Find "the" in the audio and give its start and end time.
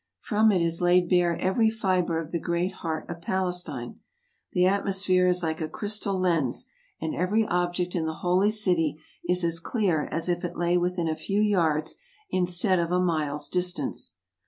2.31-2.39, 4.51-4.65, 8.07-8.15